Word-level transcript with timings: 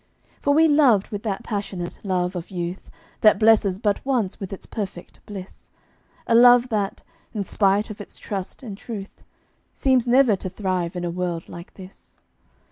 For 0.41 0.51
we 0.55 0.67
loved 0.67 1.09
with 1.09 1.21
that 1.21 1.43
passionate 1.43 1.99
love 2.03 2.35
of 2.35 2.49
youth 2.49 2.89
That 3.19 3.37
blesses 3.37 3.77
but 3.77 4.03
once 4.03 4.39
with 4.39 4.51
its 4.51 4.65
perfect 4.65 5.23
bliss 5.27 5.69
A 6.25 6.33
love 6.33 6.69
that, 6.69 7.03
in 7.35 7.43
spite 7.43 7.91
of 7.91 8.01
its 8.01 8.17
trust 8.17 8.63
and 8.63 8.75
truth, 8.75 9.23
Seems 9.75 10.07
never 10.07 10.35
to 10.37 10.49
thrive 10.49 10.95
in 10.95 11.05
a 11.05 11.11
world 11.11 11.47
like 11.47 11.75
this. 11.75 12.15